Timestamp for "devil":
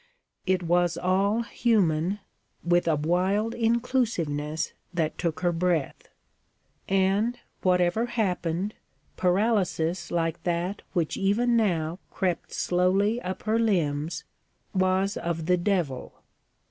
15.57-16.15